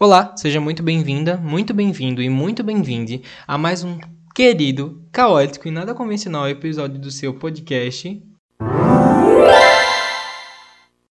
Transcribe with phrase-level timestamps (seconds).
[0.00, 3.98] Olá, seja muito bem-vinda, muito bem-vindo e muito bem-vinde a mais um
[4.32, 8.22] querido, caótico e nada convencional episódio do seu podcast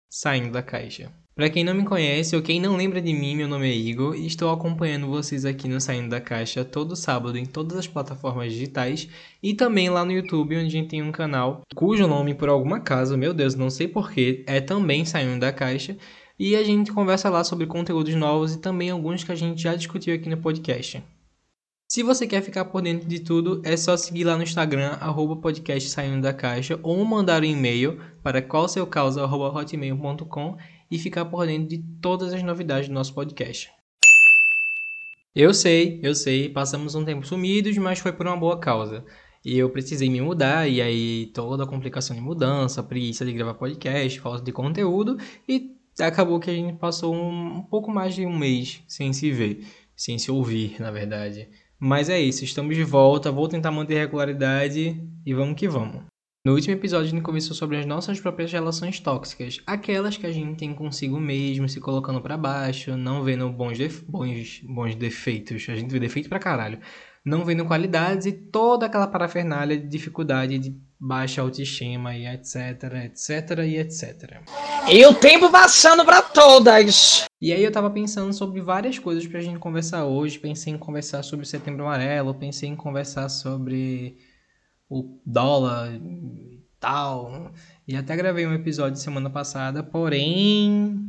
[0.09, 1.11] Saindo da Caixa.
[1.35, 4.15] Para quem não me conhece ou quem não lembra de mim, meu nome é Igor
[4.15, 8.53] e estou acompanhando vocês aqui no Saindo da Caixa todo sábado em todas as plataformas
[8.53, 9.09] digitais
[9.43, 12.77] e também lá no YouTube, onde a gente tem um canal cujo nome, por alguma
[12.77, 15.97] acaso, meu Deus, não sei porquê, é também Saindo da Caixa
[16.39, 19.75] e a gente conversa lá sobre conteúdos novos e também alguns que a gente já
[19.75, 21.03] discutiu aqui no podcast.
[21.89, 25.37] Se você quer ficar por dentro de tudo, é só seguir lá no Instagram, arroba
[25.37, 30.57] podcast saindo da caixa, ou mandar um e-mail para qualseucausa.hotmail.com
[30.91, 33.71] e ficar por dentro de todas as novidades do nosso podcast.
[35.33, 39.05] Eu sei, eu sei, passamos um tempo sumidos, mas foi por uma boa causa.
[39.45, 43.53] E eu precisei me mudar, e aí toda a complicação de mudança, preguiça de gravar
[43.53, 48.25] podcast, falta de conteúdo, e acabou que a gente passou um, um pouco mais de
[48.25, 49.65] um mês sem se ver,
[49.95, 51.49] sem se ouvir, na verdade.
[51.79, 56.03] Mas é isso, estamos de volta, vou tentar manter regularidade e vamos que vamos.
[56.47, 60.31] No último episódio a gente conversou sobre as nossas próprias relações tóxicas, aquelas que a
[60.31, 65.67] gente tem consigo mesmo, se colocando para baixo, não vendo bons, def bons, bons defeitos,
[65.67, 66.79] a gente vê defeito pra caralho,
[67.25, 73.59] não vendo qualidades e toda aquela parafernália de dificuldade de baixa autoestima e etc, etc
[73.65, 74.41] e etc.
[74.89, 77.25] E o tempo passando para todas.
[77.39, 80.39] E aí eu tava pensando sobre várias coisas pra gente conversar hoje.
[80.39, 84.17] Pensei em conversar sobre o Setembro Amarelo, pensei em conversar sobre
[84.89, 87.51] o dólar e tal.
[87.87, 91.07] E até gravei um episódio semana passada, porém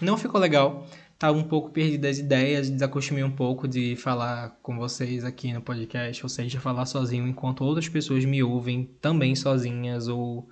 [0.00, 0.86] não ficou legal
[1.22, 5.62] estava um pouco perdido das ideias, desacostumei um pouco de falar com vocês aqui no
[5.62, 10.48] podcast, ou seja, falar sozinho enquanto outras pessoas me ouvem também sozinhas ou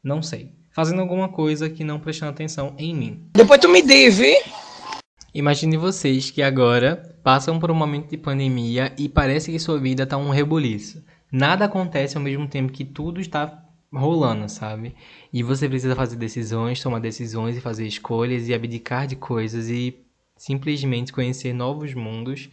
[0.00, 3.28] não sei, fazendo alguma coisa que não prestando atenção em mim.
[3.34, 4.36] Depois tu me deve.
[5.34, 10.04] Imagine vocês que agora passam por um momento de pandemia e parece que sua vida
[10.04, 11.04] está um rebuliço.
[11.30, 14.94] Nada acontece ao mesmo tempo que tudo está rolando, sabe?
[15.32, 19.98] E você precisa fazer decisões, tomar decisões e fazer escolhas e abdicar de coisas e
[20.36, 22.48] simplesmente conhecer novos mundos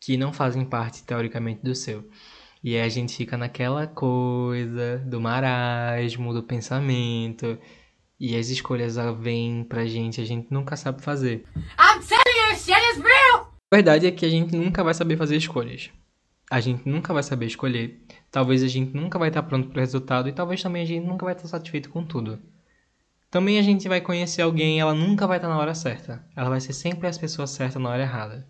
[0.00, 2.08] que não fazem parte teoricamente do seu.
[2.62, 7.58] E aí a gente fica naquela coisa do marasmo, do pensamento,
[8.18, 11.44] e as escolhas vêm pra gente, a gente nunca sabe fazer.
[11.56, 13.52] I'm telling you, shit is real!
[13.72, 15.90] A verdade é que a gente nunca vai saber fazer escolhas.
[16.48, 18.01] A gente nunca vai saber escolher
[18.32, 21.06] Talvez a gente nunca vai estar pronto para o resultado e talvez também a gente
[21.06, 22.38] nunca vai estar satisfeito com tudo.
[23.30, 26.24] Também a gente vai conhecer alguém e ela nunca vai estar na hora certa.
[26.34, 28.46] Ela vai ser sempre as pessoas certas na hora errada.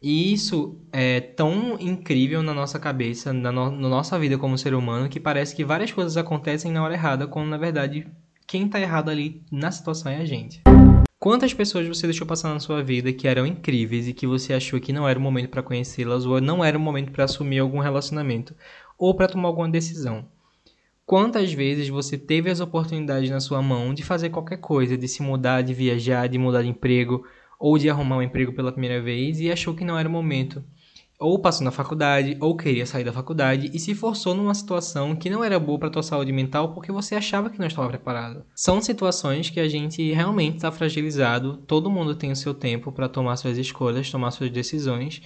[0.00, 4.74] E isso é tão incrível na nossa cabeça, na, no, na nossa vida como ser
[4.74, 8.06] humano, que parece que várias coisas acontecem na hora errada, quando na verdade
[8.46, 10.62] quem está errado ali na situação é a gente.
[11.18, 14.78] Quantas pessoas você deixou passar na sua vida que eram incríveis e que você achou
[14.78, 17.78] que não era o momento para conhecê-las ou não era o momento para assumir algum
[17.78, 18.54] relacionamento
[18.98, 20.28] ou para tomar alguma decisão?
[21.06, 25.22] Quantas vezes você teve as oportunidades na sua mão de fazer qualquer coisa, de se
[25.22, 27.26] mudar, de viajar, de mudar de emprego
[27.58, 30.62] ou de arrumar um emprego pela primeira vez e achou que não era o momento?
[31.18, 35.30] Ou passou na faculdade, ou queria sair da faculdade e se forçou numa situação que
[35.30, 38.44] não era boa para tua saúde mental porque você achava que não estava preparado.
[38.54, 43.08] São situações que a gente realmente está fragilizado, todo mundo tem o seu tempo para
[43.08, 45.22] tomar suas escolhas, tomar suas decisões,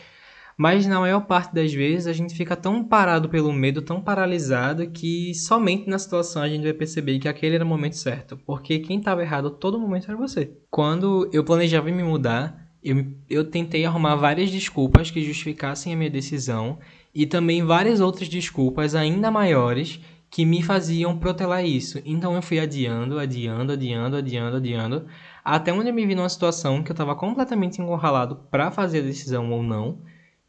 [0.56, 4.90] mas na maior parte das vezes a gente fica tão parado pelo medo, tão paralisado,
[4.90, 8.78] que somente na situação a gente vai perceber que aquele era o momento certo, porque
[8.78, 10.52] quem estava errado todo momento era você.
[10.70, 16.10] Quando eu planejava me mudar, eu, eu tentei arrumar várias desculpas que justificassem a minha
[16.10, 16.78] decisão
[17.14, 22.00] e também várias outras desculpas ainda maiores que me faziam protelar isso.
[22.04, 25.06] Então eu fui adiando, adiando, adiando, adiando, adiando,
[25.44, 29.06] até onde eu me vi numa situação que eu estava completamente encurralado para fazer a
[29.06, 29.98] decisão ou não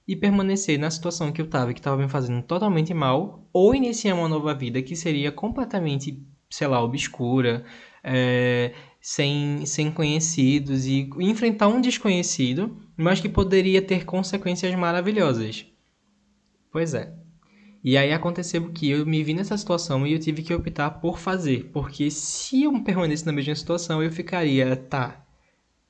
[0.07, 4.15] e permanecer na situação que eu estava, que estava me fazendo totalmente mal, ou iniciar
[4.15, 7.63] uma nova vida que seria completamente, sei lá, obscura,
[8.03, 15.65] é, sem, sem conhecidos e enfrentar um desconhecido, mas que poderia ter consequências maravilhosas.
[16.71, 17.13] Pois é.
[17.83, 21.17] E aí aconteceu que eu me vi nessa situação e eu tive que optar por
[21.17, 25.25] fazer, porque se eu permanecesse na mesma situação, eu ficaria, tá.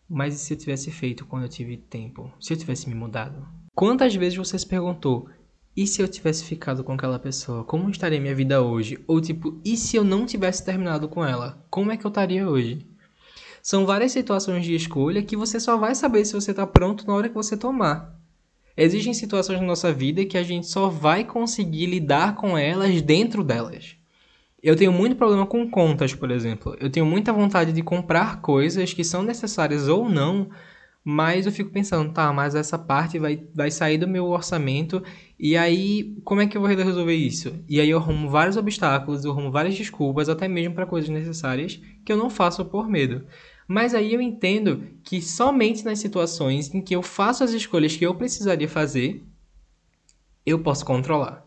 [0.09, 2.31] Mas e se eu tivesse feito quando eu tive tempo?
[2.39, 3.45] Se eu tivesse me mudado?
[3.75, 5.29] Quantas vezes você se perguntou,
[5.75, 7.63] e se eu tivesse ficado com aquela pessoa?
[7.65, 8.97] Como estaria minha vida hoje?
[9.05, 11.65] Ou tipo, e se eu não tivesse terminado com ela?
[11.69, 12.90] Como é que eu estaria hoje?
[13.61, 17.13] São várias situações de escolha que você só vai saber se você está pronto na
[17.13, 18.19] hora que você tomar.
[18.75, 23.43] Existem situações na nossa vida que a gente só vai conseguir lidar com elas dentro
[23.43, 23.95] delas.
[24.63, 26.75] Eu tenho muito problema com contas, por exemplo.
[26.79, 30.49] Eu tenho muita vontade de comprar coisas que são necessárias ou não,
[31.03, 35.03] Mas eu fico pensando, tá, mas essa parte vai, vai sair do meu orçamento.
[35.39, 37.53] E aí, como é que eu vou resolver isso?
[37.67, 41.81] E aí eu arrumo vários obstáculos, eu arrumo várias desculpas, até mesmo para coisas necessárias,
[42.05, 43.25] que eu não faço por medo.
[43.73, 48.05] Mas aí eu entendo que somente nas situações em que eu faço as escolhas que
[48.05, 49.23] eu precisaria fazer,
[50.45, 51.45] eu posso controlar.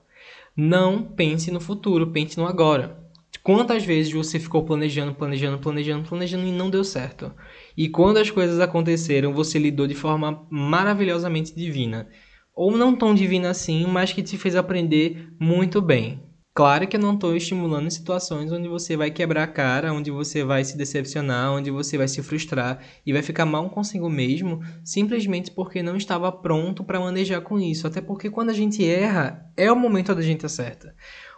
[0.57, 2.99] Não pense no futuro, pense no agora.
[3.43, 7.31] Quantas vezes você ficou planejando, planejando, planejando, planejando e não deu certo?
[7.77, 12.09] E quando as coisas aconteceram, você lidou de forma maravilhosamente divina.
[12.55, 16.24] Ou não tão divina assim, mas que te fez aprender muito bem.
[16.57, 20.45] Claro que eu não estou estimulando situações onde você vai quebrar a cara, onde você
[20.45, 25.51] vai se decepcionar, onde você vai se frustrar e vai ficar mal consigo mesmo, simplesmente
[25.51, 27.89] porque não estava pronto para manejar com isso.
[27.89, 30.95] Até porque quando a gente erra, é o momento da gente acerta.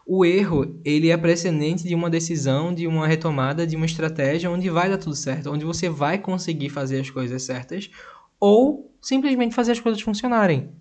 [0.07, 4.69] O erro, ele é precedente de uma decisão, de uma retomada, de uma estratégia onde
[4.69, 7.91] vai dar tudo certo, onde você vai conseguir fazer as coisas certas
[8.39, 10.73] ou simplesmente fazer as coisas funcionarem.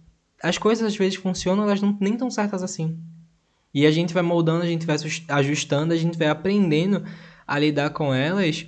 [0.44, 3.00] As coisas às vezes funcionam, elas não nem tão certas assim.
[3.76, 4.96] E a gente vai moldando, a gente vai
[5.28, 7.04] ajustando, a gente vai aprendendo
[7.46, 8.66] a lidar com elas.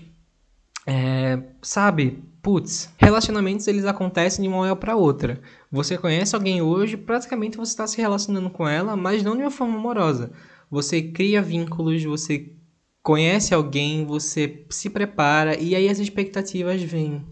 [0.86, 5.40] É, sabe, putz, relacionamentos eles acontecem de uma hora para outra.
[5.72, 9.50] Você conhece alguém hoje, praticamente você está se relacionando com ela, mas não de uma
[9.50, 10.34] forma amorosa.
[10.70, 12.52] Você cria vínculos, você
[13.02, 17.26] conhece alguém, você se prepara e aí as expectativas vêm.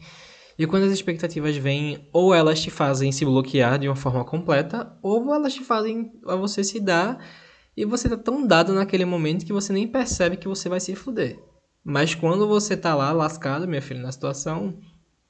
[0.57, 4.97] E quando as expectativas vêm, ou elas te fazem se bloquear de uma forma completa,
[5.03, 7.19] ou elas te fazem a você se dar
[7.75, 10.95] e você tá tão dado naquele momento que você nem percebe que você vai se
[10.95, 11.39] fuder.
[11.83, 14.79] Mas quando você tá lá lascado, minha filha, na situação,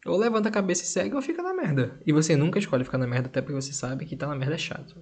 [0.06, 2.00] ou levanta a cabeça e segue ou fica na merda.
[2.06, 4.56] E você nunca escolhe ficar na merda, até porque você sabe que tá na merda
[4.56, 4.96] é chato.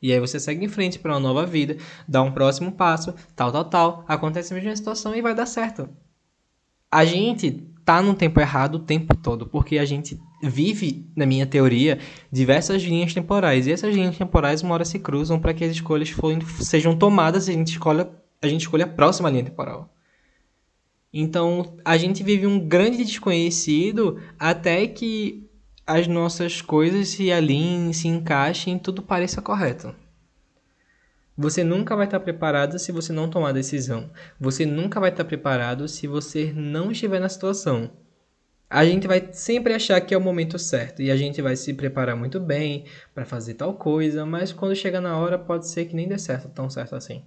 [0.00, 1.76] E aí você segue em frente para uma nova vida,
[2.06, 4.04] dá um próximo passo, tal, tal, tal.
[4.06, 5.88] Acontece a mesma situação e vai dar certo.
[6.90, 11.46] A gente tá no tempo errado o tempo todo, porque a gente vive, na minha
[11.46, 11.98] teoria,
[12.30, 13.66] diversas linhas temporais.
[13.66, 16.14] E essas linhas temporais uma hora se cruzam para que as escolhas
[16.60, 18.08] sejam tomadas e a gente escolha
[18.44, 19.90] a gente escolhe a próxima linha temporal.
[21.12, 25.48] Então, a gente vive um grande desconhecido até que
[25.86, 29.94] as nossas coisas se alinhem, se encaixem, tudo pareça correto.
[31.36, 34.10] Você nunca vai estar preparado se você não tomar decisão.
[34.38, 37.90] Você nunca vai estar preparado se você não estiver na situação.
[38.74, 41.72] A gente vai sempre achar que é o momento certo e a gente vai se
[41.72, 45.94] preparar muito bem para fazer tal coisa, mas quando chega na hora pode ser que
[45.94, 47.22] nem dê certo, tão certo assim.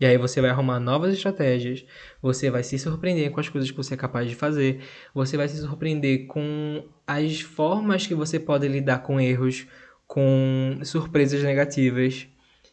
[0.00, 1.84] E aí você vai arrumar novas estratégias,
[2.22, 4.80] você vai se surpreender com as coisas que você é capaz de fazer,
[5.12, 9.66] você vai se surpreender com as formas que você pode lidar com erros,
[10.06, 12.26] com surpresas negativas.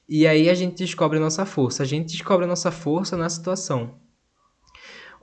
[0.08, 1.84] E aí a gente descobre a nossa força.
[1.84, 4.02] A gente descobre a nossa força na situação.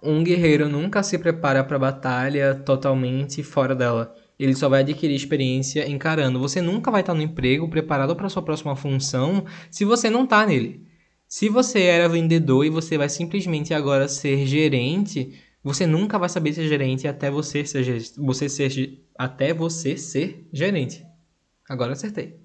[0.03, 4.15] Um guerreiro nunca se prepara para a batalha totalmente fora dela.
[4.39, 6.41] Ele só vai adquirir experiência encarando.
[6.41, 10.47] Você nunca vai estar no emprego preparado para sua próxima função se você não está
[10.47, 10.87] nele.
[11.29, 16.55] Se você era vendedor e você vai simplesmente agora ser gerente, você nunca vai saber
[16.55, 17.85] ser gerente até você ser,
[18.17, 21.05] você ser até você ser gerente.
[21.69, 22.41] Agora acertei.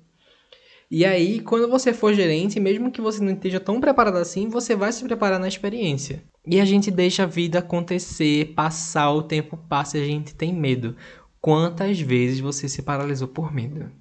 [0.92, 4.76] E aí, quando você for gerente, mesmo que você não esteja tão preparado assim, você
[4.76, 6.22] vai se preparar na experiência.
[6.48, 10.54] E a gente deixa a vida acontecer, passar, o tempo passa e a gente tem
[10.54, 10.96] medo.
[11.42, 13.92] Quantas vezes você se paralisou por medo?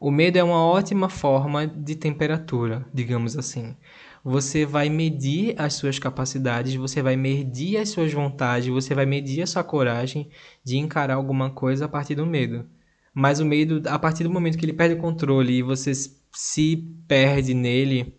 [0.00, 3.76] O medo é uma ótima forma de temperatura, digamos assim.
[4.24, 9.42] Você vai medir as suas capacidades, você vai medir as suas vontades, você vai medir
[9.42, 10.28] a sua coragem
[10.64, 12.66] de encarar alguma coisa a partir do medo.
[13.14, 15.92] Mas o medo, a partir do momento que ele perde o controle e você
[16.32, 18.18] se perde nele,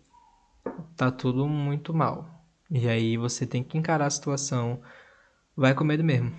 [0.96, 2.33] tá tudo muito mal.
[2.76, 4.82] E aí você tem que encarar a situação.
[5.56, 6.32] Vai com medo mesmo.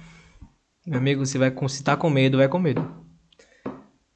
[0.85, 2.85] Meu amigo, você vai se tá com medo, vai com medo.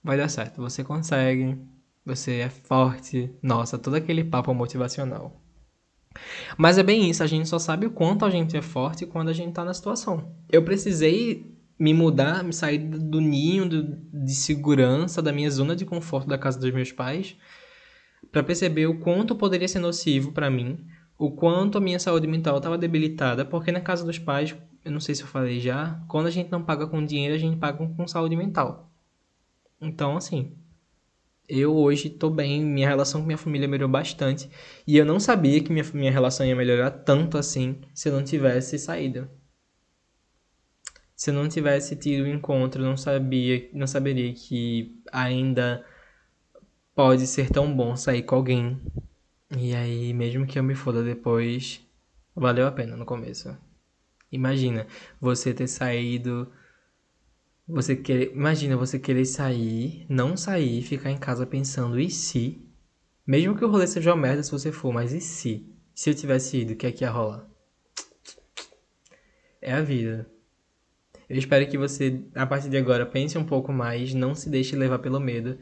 [0.03, 0.61] Vai dar certo.
[0.61, 1.57] Você consegue.
[2.05, 3.33] Você é forte.
[3.41, 5.41] Nossa, todo aquele papo motivacional.
[6.57, 9.29] Mas é bem isso, a gente só sabe o quanto a gente é forte quando
[9.29, 10.35] a gente tá na situação.
[10.51, 13.95] Eu precisei me mudar, me sair do ninho do,
[14.25, 17.38] de segurança, da minha zona de conforto da casa dos meus pais,
[18.29, 20.85] para perceber o quanto poderia ser nocivo para mim,
[21.19, 25.01] o quanto a minha saúde mental estava debilitada, porque na casa dos pais, eu não
[25.01, 27.85] sei se eu falei já, quando a gente não paga com dinheiro, a gente paga
[27.85, 28.89] com saúde mental.
[29.81, 30.55] Então, assim,
[31.47, 34.49] eu hoje tô bem, minha relação com minha família melhorou bastante,
[34.88, 38.23] e eu não sabia que minha, minha relação ia melhorar tanto assim se eu não
[38.23, 39.29] tivesse saído.
[41.13, 45.85] Se eu não tivesse tido o encontro, não sabia, não saberia que ainda
[46.95, 48.79] pode ser tão bom sair com alguém.
[49.57, 51.81] E aí, mesmo que eu me foda depois,
[52.35, 53.55] valeu a pena no começo.
[54.31, 54.87] Imagina,
[55.19, 56.51] você ter saído
[57.67, 62.67] Você querer, imagina você querer sair, não sair, ficar em casa pensando e se?
[63.25, 65.65] Mesmo que o rolê seja uma merda se você for, mas e se?
[65.93, 67.47] Se eu tivesse ido, o que é que ia rolar?
[69.61, 70.27] É a vida.
[71.29, 74.75] Eu espero que você, a partir de agora, pense um pouco mais, não se deixe
[74.75, 75.57] levar pelo medo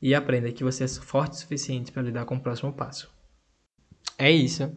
[0.00, 3.19] e aprenda que você é forte o suficiente para lidar com o próximo passo.
[4.20, 4.70] É isso.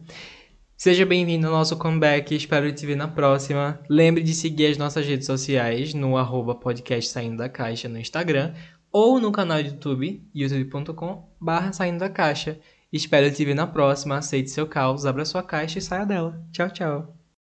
[0.74, 3.78] Seja bem-vindo ao nosso comeback, espero te ver na próxima.
[3.90, 8.54] Lembre de seguir as nossas redes sociais no arroba podcast Saindo da Caixa no Instagram
[8.90, 12.58] ou no canal do YouTube, youtube.com barra Saindo da Caixa.
[12.90, 16.42] Espero te ver na próxima, aceite seu caos, abra sua caixa e saia dela.
[16.50, 17.23] Tchau, tchau.